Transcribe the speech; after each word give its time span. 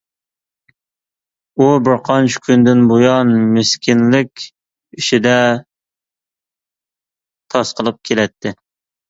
ئۇ 1.57 1.67
بىرقانچە 1.87 2.41
كۈندىن 2.47 2.81
بۇيان 2.93 3.35
مىسكىنلىك 3.59 4.47
ئىچىدە 4.99 5.35
تاسقىلىپ 7.57 8.03
كېلەتتى. 8.11 8.57